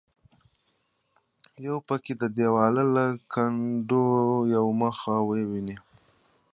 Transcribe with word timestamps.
یو 1.65 1.77
پکې 1.87 2.13
د 2.21 2.23
دیواله 2.37 2.83
له 2.95 3.05
کنډوه 3.31 4.21
یو 4.55 4.65
مخ 4.81 4.97
وویني. 5.29 5.77